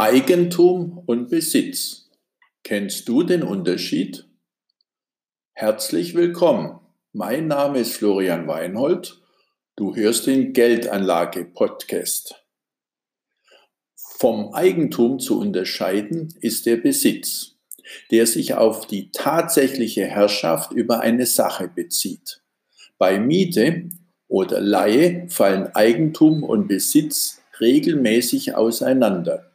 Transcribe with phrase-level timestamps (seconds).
[0.00, 2.08] Eigentum und Besitz.
[2.64, 4.24] Kennst du den Unterschied?
[5.52, 6.80] Herzlich willkommen.
[7.12, 9.20] Mein Name ist Florian Weinhold.
[9.76, 12.42] Du hörst den Geldanlage-Podcast.
[13.94, 17.56] Vom Eigentum zu unterscheiden ist der Besitz,
[18.10, 22.40] der sich auf die tatsächliche Herrschaft über eine Sache bezieht.
[22.96, 23.90] Bei Miete
[24.28, 29.49] oder Leihe fallen Eigentum und Besitz regelmäßig auseinander.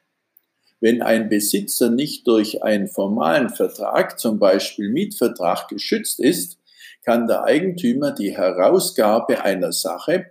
[0.86, 6.60] Wenn ein Besitzer nicht durch einen formalen Vertrag, zum Beispiel Mietvertrag, geschützt ist,
[7.04, 10.30] kann der Eigentümer die Herausgabe einer Sache,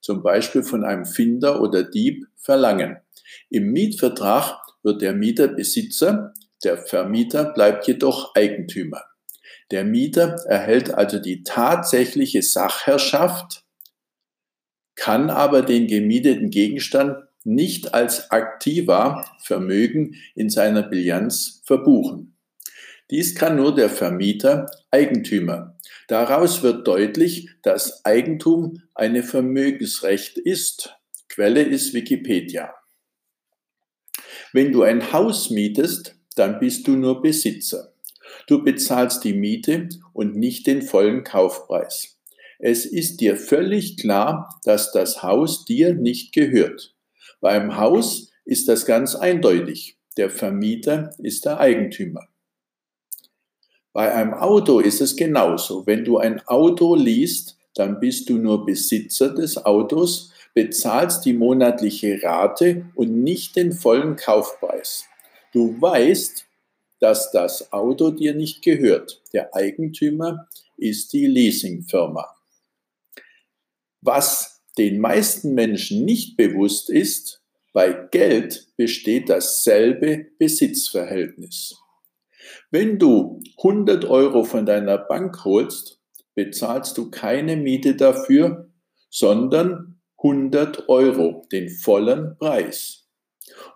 [0.00, 2.98] zum Beispiel von einem Finder oder Dieb, verlangen.
[3.50, 9.02] Im Mietvertrag wird der Mieter Besitzer, der Vermieter bleibt jedoch Eigentümer.
[9.72, 13.64] Der Mieter erhält also die tatsächliche Sachherrschaft,
[14.94, 22.36] kann aber den gemieteten Gegenstand nicht als aktiver Vermögen in seiner Bilanz verbuchen.
[23.10, 25.76] Dies kann nur der Vermieter Eigentümer.
[26.08, 30.94] Daraus wird deutlich, dass Eigentum eine Vermögensrecht ist.
[31.28, 32.74] Quelle ist Wikipedia.
[34.52, 37.92] Wenn du ein Haus mietest, dann bist du nur Besitzer.
[38.48, 42.18] Du bezahlst die Miete und nicht den vollen Kaufpreis.
[42.58, 46.95] Es ist dir völlig klar, dass das Haus dir nicht gehört.
[47.40, 49.96] Beim Haus ist das ganz eindeutig.
[50.16, 52.28] Der Vermieter ist der Eigentümer.
[53.92, 55.86] Bei einem Auto ist es genauso.
[55.86, 62.22] Wenn du ein Auto liest, dann bist du nur Besitzer des Autos, bezahlst die monatliche
[62.22, 65.04] Rate und nicht den vollen Kaufpreis.
[65.52, 66.46] Du weißt,
[67.00, 69.22] dass das Auto dir nicht gehört.
[69.32, 72.34] Der Eigentümer ist die Leasingfirma.
[74.00, 81.74] Was den meisten Menschen nicht bewusst ist, bei Geld besteht dasselbe Besitzverhältnis.
[82.70, 86.00] Wenn du 100 Euro von deiner Bank holst,
[86.34, 88.70] bezahlst du keine Miete dafür,
[89.10, 93.06] sondern 100 Euro, den vollen Preis.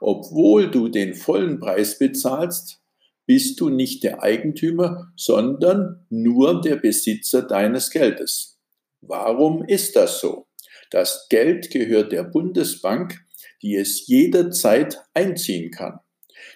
[0.00, 2.80] Obwohl du den vollen Preis bezahlst,
[3.26, 8.58] bist du nicht der Eigentümer, sondern nur der Besitzer deines Geldes.
[9.00, 10.46] Warum ist das so?
[10.90, 13.24] Das Geld gehört der Bundesbank,
[13.62, 16.00] die es jederzeit einziehen kann.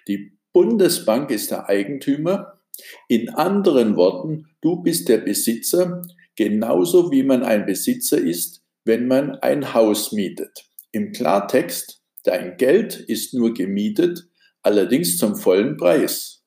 [0.08, 2.60] Die Bundesbank ist der Eigentümer.
[3.08, 6.02] In anderen Worten, du bist der Besitzer,
[6.36, 10.68] genauso wie man ein Besitzer ist, wenn man ein Haus mietet.
[10.90, 14.28] Im Klartext, dein Geld ist nur gemietet,
[14.62, 16.44] allerdings zum vollen Preis.